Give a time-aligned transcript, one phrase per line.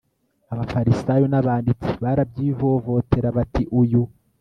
[0.53, 4.01] abafarisayo n abanditsi barabyivovotera bati uyu